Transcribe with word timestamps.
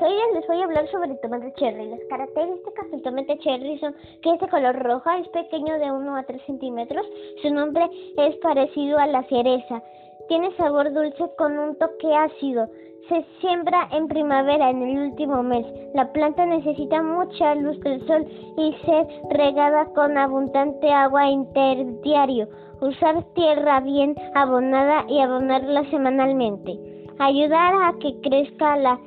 hoy 0.00 0.34
les 0.34 0.46
voy 0.46 0.60
a 0.60 0.64
hablar 0.64 0.88
sobre 0.90 1.12
el 1.12 1.20
tomate 1.20 1.52
cherry. 1.54 1.88
Las 1.88 2.00
características 2.08 2.90
del 2.90 3.02
tomate 3.02 3.38
cherry 3.38 3.78
son 3.78 3.94
que 4.22 4.30
es 4.30 4.40
de 4.40 4.48
color 4.48 4.82
rojo, 4.82 5.10
es 5.10 5.28
pequeño 5.28 5.78
de 5.78 5.90
1 5.90 6.16
a 6.16 6.22
3 6.22 6.42
centímetros, 6.46 7.06
su 7.42 7.52
nombre 7.52 7.88
es 8.16 8.36
parecido 8.36 8.98
a 8.98 9.06
la 9.06 9.22
cereza, 9.24 9.82
tiene 10.28 10.54
sabor 10.56 10.92
dulce 10.92 11.24
con 11.38 11.58
un 11.58 11.76
toque 11.78 12.14
ácido, 12.14 12.68
se 13.08 13.24
siembra 13.40 13.88
en 13.92 14.08
primavera 14.08 14.70
en 14.70 14.82
el 14.82 15.10
último 15.10 15.42
mes. 15.42 15.64
La 15.94 16.12
planta 16.12 16.44
necesita 16.44 17.02
mucha 17.02 17.54
luz 17.54 17.78
del 17.80 18.04
sol 18.06 18.26
y 18.56 18.74
ser 18.84 19.06
regada 19.30 19.86
con 19.94 20.18
abundante 20.18 20.90
agua 20.92 21.28
interdiario. 21.28 22.48
Usar 22.80 23.22
tierra 23.34 23.80
bien 23.80 24.16
abonada 24.34 25.04
y 25.08 25.20
abonarla 25.20 25.88
semanalmente. 25.90 26.76
Ayudar 27.18 27.74
a 27.74 27.94
que 27.98 28.20
crezca 28.20 28.76
la 28.76 28.98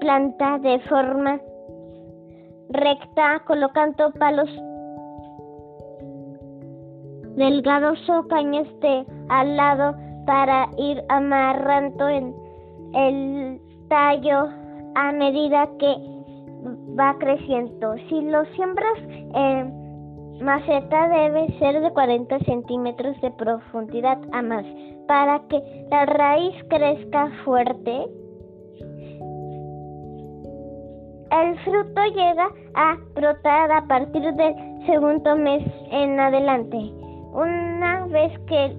planta 0.00 0.58
de 0.58 0.78
forma 0.80 1.40
recta 2.70 3.42
colocando 3.46 4.10
palos 4.12 4.50
delgados 7.36 7.98
o 8.10 8.26
cañas 8.28 8.66
de 8.80 9.06
al 9.28 9.56
lado 9.56 9.94
para 10.26 10.68
ir 10.76 11.02
amarrando 11.08 12.08
en 12.08 12.34
el 12.94 13.60
tallo 13.88 14.48
a 14.94 15.12
medida 15.12 15.68
que 15.78 15.94
va 16.98 17.16
creciendo. 17.18 17.94
Si 18.08 18.20
lo 18.22 18.44
siembras 18.56 18.98
en 19.34 20.44
maceta 20.44 21.08
debe 21.08 21.58
ser 21.58 21.80
de 21.80 21.90
40 21.92 22.38
centímetros 22.40 23.20
de 23.20 23.30
profundidad 23.32 24.18
a 24.32 24.42
más 24.42 24.64
para 25.06 25.40
que 25.48 25.86
la 25.90 26.06
raíz 26.06 26.54
crezca 26.68 27.30
fuerte 27.44 28.06
El 31.30 31.58
fruto 31.60 32.04
llega 32.06 32.48
a 32.74 32.96
brotar 33.14 33.70
a 33.70 33.86
partir 33.86 34.32
del 34.34 34.54
segundo 34.86 35.36
mes 35.36 35.62
en 35.90 36.18
adelante. 36.18 36.76
Una 37.32 38.06
vez 38.06 38.32
que 38.46 38.74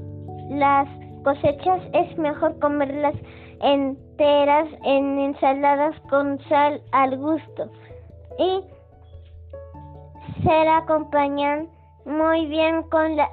las 0.50 0.88
cosechas 1.24 1.82
es 1.94 2.18
mejor 2.18 2.58
comerlas 2.60 3.14
enteras 3.62 4.68
en 4.84 5.20
ensaladas 5.20 5.96
con 6.10 6.40
sal 6.50 6.82
al 6.92 7.18
gusto 7.18 7.70
y 8.40 8.62
se 10.44 10.68
acompañan 10.68 11.68
muy 12.06 12.46
bien 12.48 12.84
con 12.84 13.16
la 13.16 13.30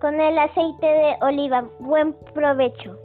con 0.00 0.18
el 0.18 0.38
aceite 0.38 0.86
de 0.86 1.16
oliva. 1.20 1.64
Buen 1.80 2.14
provecho. 2.32 2.96